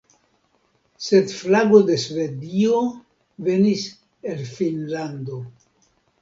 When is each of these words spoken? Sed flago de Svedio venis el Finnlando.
Sed 1.07 1.33
flago 1.41 1.81
de 1.89 1.97
Svedio 2.03 2.79
venis 3.49 3.85
el 4.33 4.43
Finnlando. 4.57 5.39